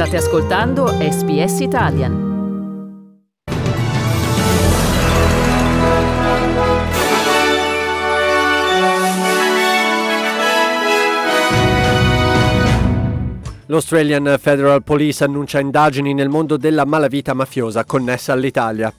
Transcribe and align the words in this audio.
State 0.00 0.16
ascoltando 0.16 0.86
SBS 0.86 1.60
Italian. 1.60 2.28
L'Australian 13.66 14.36
Federal 14.40 14.82
Police 14.82 15.22
annuncia 15.22 15.60
indagini 15.60 16.14
nel 16.14 16.30
mondo 16.30 16.56
della 16.56 16.86
malavita 16.86 17.34
mafiosa 17.34 17.84
connessa 17.84 18.32
all'Italia. 18.32 18.90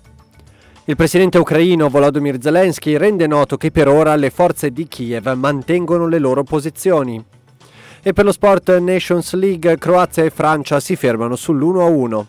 Il 0.86 0.96
presidente 0.96 1.40
ucraino 1.40 1.90
Volodymyr 1.90 2.38
Zelensky 2.40 2.96
rende 2.98 3.26
noto 3.26 3.58
che 3.58 3.72
per 3.72 3.88
ora 3.88 4.16
le 4.16 4.30
forze 4.30 4.70
di 4.70 4.88
Kiev 4.88 5.34
mantengono 5.34 6.08
le 6.08 6.20
loro 6.20 6.44
posizioni. 6.44 7.40
E 8.04 8.14
per 8.14 8.26
lo 8.26 8.32
Sport 8.32 8.80
Nations 8.80 9.32
League 9.36 9.78
Croazia 9.78 10.24
e 10.24 10.32
Francia 10.32 10.80
si 10.80 10.96
fermano 10.96 11.36
sull'1-1. 11.36 12.26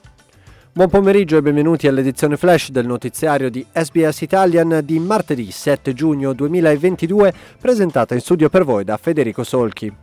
Buon 0.71 0.91
pomeriggio 0.91 1.39
e 1.39 1.43
benvenuti 1.43 1.87
all'edizione 1.87 2.37
flash 2.37 2.69
del 2.69 2.85
notiziario 2.85 3.49
di 3.49 3.65
SBS 3.73 4.21
Italian 4.21 4.83
di 4.85 4.99
martedì 4.99 5.51
7 5.51 5.95
giugno 5.95 6.35
2022, 6.35 7.33
presentata 7.59 8.13
in 8.13 8.21
studio 8.21 8.51
per 8.51 8.65
voi 8.65 8.85
da 8.85 8.99
Federico 8.99 9.45
Solchi. 9.45 10.02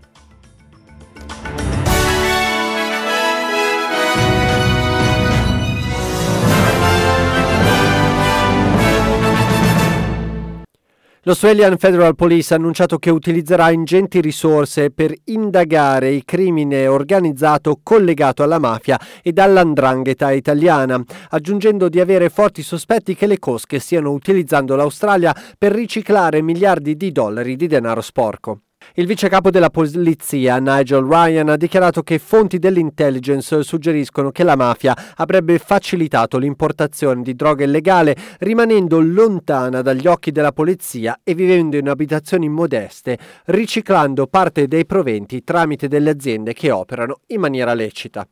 L'Australian 11.24 11.78
Federal 11.78 12.16
Police 12.16 12.54
ha 12.54 12.58
annunciato 12.58 12.98
che 12.98 13.10
utilizzerà 13.10 13.72
ingenti 13.72 14.22
risorse 14.22 14.90
per 14.90 15.14
indagare 15.26 16.14
il 16.14 16.24
crimine 16.24 16.88
organizzato 16.88 17.82
collegato 17.84 18.42
alla 18.42 18.58
mafia 18.58 18.98
e 19.22 19.34
all'andrangheta 19.36 20.32
italiana, 20.32 21.04
aggiungendo 21.32 21.90
di 21.90 22.00
avere 22.00 22.30
forti 22.30 22.64
sospetti 22.64 23.16
che 23.16 23.28
le 23.28 23.38
cosche 23.38 23.80
stiano 23.80 24.12
utilizzando 24.12 24.78
l'Australia 24.78 25.36
per 25.58 25.74
riciclare 25.74 26.42
miliardi 26.42 26.96
di 26.96 27.12
dollari 27.12 27.58
di 27.58 27.68
denaro 27.68 28.00
sporco. 28.00 28.62
Il 28.96 29.06
vice 29.06 29.30
capo 29.30 29.52
della 29.52 29.70
polizia, 29.70 30.58
Nigel 30.58 31.04
Ryan, 31.04 31.50
ha 31.50 31.58
dichiarato 31.58 32.02
che 32.02 32.18
fonti 32.18 32.58
dell'intelligence 32.58 33.62
suggeriscono 33.64 34.32
che 34.32 34.44
la 34.44 34.56
mafia 34.56 34.96
avrebbe 35.16 35.60
facilitato 35.60 36.38
l'importazione 36.38 37.22
di 37.22 37.36
droga 37.36 37.64
illegale 37.64 38.16
rimanendo 38.40 39.00
lontana 39.00 39.82
dagli 39.82 40.08
occhi 40.08 40.32
della 40.32 40.52
polizia 40.52 41.20
e 41.24 41.36
vivendo 41.36 41.78
in 41.78 41.88
abitazioni 41.88 42.50
modeste, 42.50 43.18
riciclando 43.46 44.28
parte 44.28 44.68
dei 44.68 44.86
proventi 44.86 45.44
tramite 45.44 45.88
delle 45.88 46.10
aziende 46.10 46.54
che 46.54 46.72
operano 46.72 47.20
in 47.28 47.40
maniera 47.40 47.74
lecita. 47.74 48.28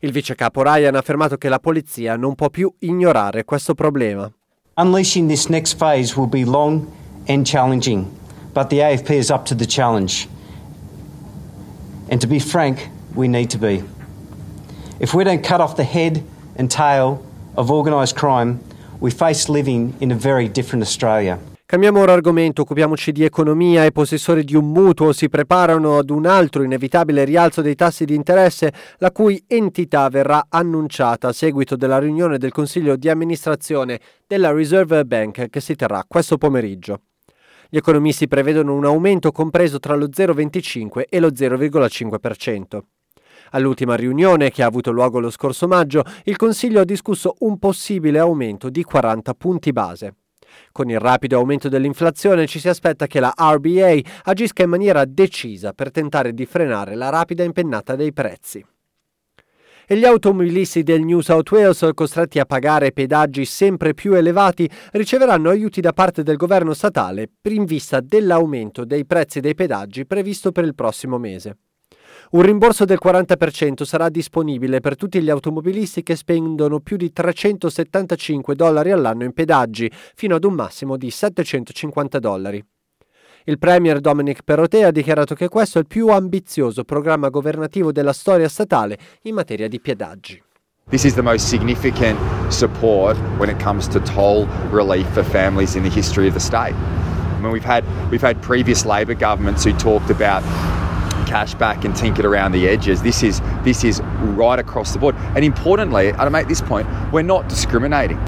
Il 0.00 0.12
vice 0.12 0.34
capo 0.34 0.62
Ryan 0.62 0.94
ha 0.94 0.98
affermato 0.98 1.36
che 1.36 1.48
la 1.48 1.58
polizia 1.58 2.16
non 2.16 2.34
può 2.34 2.48
più 2.48 2.72
ignorare 2.80 3.44
questo 3.44 3.74
problema. 3.74 4.30
Unleashing 4.76 5.28
this 5.28 5.46
next 5.46 5.76
phase 5.76 6.18
will 6.18 6.28
be 6.28 6.44
long 6.44 6.86
and 7.26 7.44
challenging. 7.44 8.19
But 8.52 8.70
the 8.70 8.78
AFP 8.78 9.10
is 9.10 9.30
up 9.30 9.46
to 9.46 9.54
the 9.54 9.66
challenge. 9.66 10.28
And 12.08 12.20
to 12.20 12.26
be 12.26 12.38
frank, 12.38 12.88
we 13.14 13.28
need 13.28 13.50
to 13.50 13.58
be. 13.58 13.82
If 14.98 15.14
we 15.14 15.24
don't 15.24 15.42
cut 15.42 15.60
off 15.60 15.76
the 15.76 15.84
head 15.84 16.22
and 16.56 16.70
tail 16.70 17.24
of 17.56 17.70
organised 17.70 18.16
crime, 18.16 18.60
we 19.00 19.10
face 19.10 19.48
living 19.48 19.94
in 20.00 20.10
a 20.12 20.16
very 20.16 20.48
different 20.48 20.82
Australia. 20.82 21.38
Cambiamo 21.70 22.00
ora 22.00 22.12
argomento, 22.12 22.62
occupiamoci 22.62 23.12
di 23.12 23.22
economia. 23.22 23.84
I 23.84 23.92
possessori 23.92 24.42
di 24.42 24.56
un 24.56 24.72
mutuo 24.72 25.12
si 25.12 25.28
preparano 25.28 25.98
ad 25.98 26.10
un 26.10 26.26
altro 26.26 26.64
inevitabile 26.64 27.24
rialzo 27.24 27.62
dei 27.62 27.76
tassi 27.76 28.04
di 28.04 28.16
interesse, 28.16 28.72
la 28.98 29.12
cui 29.12 29.40
entità 29.46 30.08
verrà 30.08 30.46
annunciata 30.48 31.28
a 31.28 31.32
seguito 31.32 31.76
della 31.76 32.00
riunione 32.00 32.38
del 32.38 32.50
Consiglio 32.50 32.96
di 32.96 33.08
amministrazione 33.08 34.00
della 34.26 34.50
Reserve 34.50 35.04
Bank 35.04 35.48
che 35.48 35.60
si 35.60 35.76
terrà 35.76 36.04
questo 36.08 36.38
pomeriggio. 36.38 37.02
Gli 37.72 37.76
economisti 37.76 38.26
prevedono 38.26 38.74
un 38.74 38.84
aumento 38.84 39.30
compreso 39.30 39.78
tra 39.78 39.94
lo 39.94 40.06
0,25 40.08 41.04
e 41.08 41.20
lo 41.20 41.28
0,5%. 41.28 42.80
All'ultima 43.52 43.94
riunione, 43.94 44.50
che 44.50 44.64
ha 44.64 44.66
avuto 44.66 44.90
luogo 44.90 45.20
lo 45.20 45.30
scorso 45.30 45.68
maggio, 45.68 46.02
il 46.24 46.34
Consiglio 46.34 46.80
ha 46.80 46.84
discusso 46.84 47.36
un 47.38 47.60
possibile 47.60 48.18
aumento 48.18 48.70
di 48.70 48.82
40 48.82 49.34
punti 49.34 49.70
base. 49.70 50.14
Con 50.72 50.90
il 50.90 50.98
rapido 50.98 51.38
aumento 51.38 51.68
dell'inflazione 51.68 52.48
ci 52.48 52.58
si 52.58 52.68
aspetta 52.68 53.06
che 53.06 53.20
la 53.20 53.32
RBA 53.36 54.00
agisca 54.24 54.64
in 54.64 54.70
maniera 54.70 55.04
decisa 55.04 55.72
per 55.72 55.92
tentare 55.92 56.34
di 56.34 56.46
frenare 56.46 56.96
la 56.96 57.08
rapida 57.08 57.44
impennata 57.44 57.94
dei 57.94 58.12
prezzi 58.12 58.64
e 59.92 59.96
gli 59.96 60.04
automobilisti 60.04 60.84
del 60.84 61.02
New 61.02 61.18
South 61.18 61.50
Wales, 61.50 61.90
costretti 61.94 62.38
a 62.38 62.44
pagare 62.44 62.92
pedaggi 62.92 63.44
sempre 63.44 63.92
più 63.92 64.14
elevati, 64.14 64.70
riceveranno 64.92 65.50
aiuti 65.50 65.80
da 65.80 65.92
parte 65.92 66.22
del 66.22 66.36
governo 66.36 66.74
statale 66.74 67.28
in 67.48 67.64
vista 67.64 67.98
dell'aumento 67.98 68.84
dei 68.84 69.04
prezzi 69.04 69.40
dei 69.40 69.56
pedaggi 69.56 70.06
previsto 70.06 70.52
per 70.52 70.62
il 70.62 70.76
prossimo 70.76 71.18
mese. 71.18 71.56
Un 72.30 72.42
rimborso 72.42 72.84
del 72.84 73.00
40% 73.02 73.82
sarà 73.82 74.08
disponibile 74.10 74.78
per 74.78 74.94
tutti 74.94 75.20
gli 75.20 75.28
automobilisti 75.28 76.04
che 76.04 76.14
spendono 76.14 76.78
più 76.78 76.96
di 76.96 77.10
375 77.12 78.54
dollari 78.54 78.92
all'anno 78.92 79.24
in 79.24 79.32
pedaggi, 79.32 79.90
fino 80.14 80.36
ad 80.36 80.44
un 80.44 80.52
massimo 80.52 80.96
di 80.96 81.10
750 81.10 82.20
dollari. 82.20 82.64
Il 83.44 83.58
premier 83.58 84.00
Dominic 84.00 84.42
Perrottet 84.44 84.84
ha 84.84 84.90
dichiarato 84.90 85.34
che 85.34 85.48
questo 85.48 85.78
è 85.78 85.80
il 85.80 85.86
più 85.86 86.08
ambizioso 86.08 86.84
programma 86.84 87.30
governativo 87.30 87.90
della 87.90 88.12
storia 88.12 88.48
statale 88.48 88.98
in 89.22 89.34
materia 89.34 89.66
di 89.66 89.80
piedaggi. 89.80 90.42
This 90.90 91.04
is 91.04 91.14
the 91.14 91.22
most 91.22 91.46
significant 91.48 92.18
support 92.50 93.16
when 93.38 93.48
it 93.48 93.58
comes 93.62 93.86
to 93.88 94.00
toll 94.00 94.46
relief 94.70 95.06
for 95.12 95.24
families 95.24 95.74
in 95.74 95.82
the 95.82 95.88
history 95.88 96.26
of 96.26 96.34
the 96.34 96.40
state. 96.40 96.74
I 96.74 97.40
mean, 97.40 97.52
we've 97.52 97.64
had 97.64 97.84
we've 98.10 98.20
had 98.20 98.42
previous 98.42 98.84
Labor 98.84 99.14
governments 99.14 99.64
who 99.64 99.72
talked 99.72 100.10
about 100.10 100.42
cash 101.26 101.54
back 101.54 101.84
and 101.84 101.94
tinkered 101.94 102.24
around 102.26 102.52
the 102.52 102.68
edges. 102.68 103.02
This 103.02 103.22
is 103.22 103.40
this 103.62 103.84
is 103.84 104.02
right 104.36 104.58
across 104.58 104.92
the 104.92 104.98
board. 104.98 105.14
And 105.34 105.44
importantly, 105.44 106.12
I 106.12 106.28
make 106.28 106.48
this 106.48 106.60
point, 106.60 106.86
we're 107.12 107.22
not 107.22 107.48
discriminating. 107.48 108.18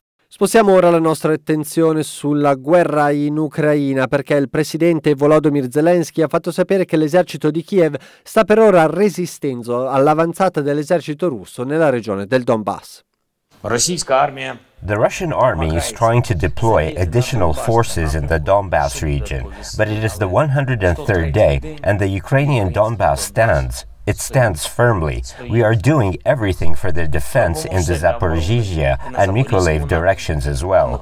Spostiamo 0.42 0.72
ora 0.72 0.91
la 0.91 0.98
nostra 0.98 1.32
attenzione 1.32 2.03
sulla 2.03 2.56
guerra 2.56 3.10
in 3.10 3.38
Ucraina 3.38 4.08
perché 4.08 4.34
il 4.34 4.50
presidente 4.50 5.14
Volodymyr 5.14 5.69
Zelensky 5.70 6.20
ha 6.20 6.26
fatto 6.26 6.50
sapere 6.50 6.84
che 6.84 6.97
l'esercito 6.97 7.53
di 7.53 7.62
Kiev 7.62 7.94
sta 8.25 8.42
per 8.42 8.58
ora 8.58 8.86
resistendo 8.86 9.88
all'avanzata 9.88 10.60
dell'esercito 10.60 11.28
russo 11.28 11.62
nella 11.62 11.91
regione 11.91 12.26
del 12.26 12.42
Donbass. 12.42 13.04
The 13.60 14.94
Russian 14.97 15.32
army 15.32 15.76
is 15.76 15.92
trying 15.92 16.22
to 16.22 16.34
deploy 16.34 16.92
additional 16.97 17.54
forces 17.54 18.14
in 18.14 18.26
the 18.26 18.41
Donbass 18.41 19.00
region, 19.00 19.44
but 19.76 19.86
it 19.86 20.02
is 20.02 20.16
the 20.16 20.26
103rd 20.26 21.31
day 21.31 21.78
and 21.84 22.00
the 22.00 22.08
Ukrainian 22.08 22.72
Donbass 22.72 23.20
stands. 23.20 23.86
It 24.04 24.18
stands 24.18 24.66
firmly. 24.66 25.22
We 25.48 25.62
are 25.62 25.76
doing 25.76 26.18
everything 26.24 26.74
for 26.74 26.90
the 26.90 27.06
defense 27.06 27.64
in 27.64 27.84
the 27.84 27.94
Zaporizhia 27.94 28.98
and 29.16 29.30
Mykolaiv 29.30 29.86
directions 29.86 30.48
as 30.48 30.64
well. 30.64 30.98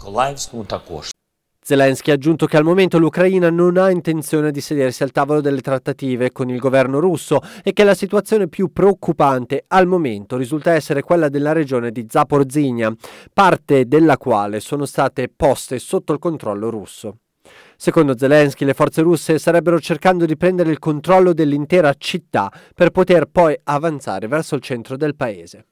Zelensky 1.63 2.11
ha 2.11 2.15
aggiunto 2.15 2.45
che 2.45 2.59
al 2.59 2.65
momento 2.65 2.99
l'Ucraina 2.99 3.49
non 3.49 3.79
ha 3.79 3.91
intenzione 3.91 4.51
di 4.51 4.61
sedersi 4.61 5.03
al 5.03 5.13
tavolo 5.13 5.41
delle 5.41 5.63
trattative 5.63 6.31
con 6.31 6.51
il 6.51 6.59
governo 6.59 6.99
russo 6.99 7.41
e 7.63 7.73
che 7.73 7.85
la 7.85 7.95
situazione 7.95 8.49
più 8.49 8.71
preoccupante 8.71 9.65
al 9.69 9.87
momento 9.87 10.37
risulta 10.37 10.73
essere 10.73 11.01
quella 11.03 11.31
della 11.31 11.53
regione 11.53 11.93
di 11.93 12.05
Zaporizhia, 12.07 12.93
parte 13.33 13.87
della 13.87 14.19
quale 14.19 14.61
sono 14.61 14.85
state 14.85 15.33
poste 15.35 15.79
sotto 15.79 16.13
il 16.13 16.19
controllo 16.19 16.69
russo. 16.69 17.17
Secondo 17.77 18.17
Zelensky, 18.17 18.65
le 18.65 18.75
forze 18.75 19.01
russe 19.03 19.39
starebbero 19.39 19.81
cercando 19.81 20.27
di 20.27 20.37
prendere 20.37 20.71
il 20.71 20.79
controllo 20.79 21.33
dell'intera 21.33 21.95
città 21.97 22.53
per 22.75 22.91
poter 22.91 23.27
poi 23.27 23.59
avanzare 23.65 24.29
verso 24.29 24.55
il 24.55 24.61
centro 24.61 24.97
del 24.97 25.17
paese. 25.17 25.67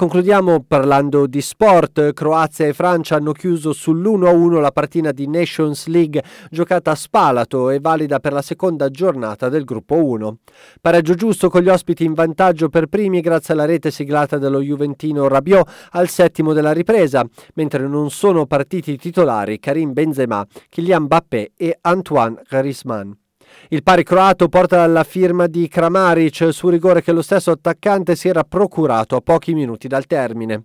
Concludiamo 0.00 0.64
parlando 0.66 1.26
di 1.26 1.42
sport. 1.42 2.14
Croazia 2.14 2.66
e 2.66 2.72
Francia 2.72 3.16
hanno 3.16 3.32
chiuso 3.32 3.72
sull'1-1 3.72 4.58
la 4.58 4.70
partita 4.70 5.12
di 5.12 5.28
Nations 5.28 5.88
League 5.88 6.24
giocata 6.50 6.92
a 6.92 6.94
Spalato 6.94 7.68
e 7.68 7.80
valida 7.80 8.18
per 8.18 8.32
la 8.32 8.40
seconda 8.40 8.88
giornata 8.88 9.50
del 9.50 9.64
gruppo 9.64 10.02
1. 10.02 10.38
Pareggio 10.80 11.12
giusto 11.12 11.50
con 11.50 11.60
gli 11.60 11.68
ospiti 11.68 12.04
in 12.04 12.14
vantaggio 12.14 12.70
per 12.70 12.86
primi 12.86 13.20
grazie 13.20 13.52
alla 13.52 13.66
rete 13.66 13.90
siglata 13.90 14.38
dello 14.38 14.62
Juventino 14.62 15.28
Rabiot 15.28 15.70
al 15.90 16.08
settimo 16.08 16.54
della 16.54 16.72
ripresa, 16.72 17.22
mentre 17.56 17.86
non 17.86 18.08
sono 18.08 18.46
partiti 18.46 18.96
titolari 18.96 19.58
Karim 19.58 19.92
Benzema, 19.92 20.46
Kylian 20.70 21.02
Mbappé 21.02 21.50
e 21.54 21.76
Antoine 21.78 22.40
Griezmann. 22.48 23.19
Il 23.68 23.82
pari 23.82 24.02
croato 24.02 24.48
porta 24.48 24.82
alla 24.82 25.04
firma 25.04 25.46
di 25.46 25.68
Kramaric 25.68 26.52
su 26.52 26.68
rigore 26.68 27.02
che 27.02 27.12
lo 27.12 27.22
stesso 27.22 27.50
attaccante 27.50 28.16
si 28.16 28.28
era 28.28 28.44
procurato 28.44 29.16
a 29.16 29.20
pochi 29.20 29.54
minuti 29.54 29.86
dal 29.86 30.06
termine. 30.06 30.64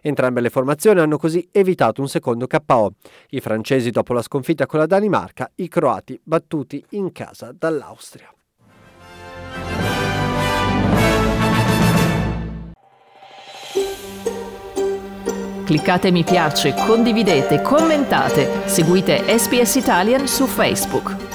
Entrambe 0.00 0.40
le 0.40 0.50
formazioni 0.50 1.00
hanno 1.00 1.18
così 1.18 1.46
evitato 1.52 2.00
un 2.00 2.08
secondo 2.08 2.46
KO. 2.46 2.92
I 3.30 3.40
francesi 3.40 3.90
dopo 3.90 4.12
la 4.12 4.22
sconfitta 4.22 4.66
con 4.66 4.78
la 4.78 4.86
Danimarca, 4.86 5.50
i 5.56 5.68
croati 5.68 6.18
battuti 6.22 6.84
in 6.90 7.12
casa 7.12 7.52
dall'Austria. 7.56 8.32
Cliccate 15.68 16.10
mi 16.10 16.24
piace, 16.24 16.72
condividete, 16.72 17.60
commentate, 17.60 18.66
seguite 18.66 19.36
SPS 19.36 19.74
Italian 19.74 20.26
su 20.26 20.46
Facebook. 20.46 21.27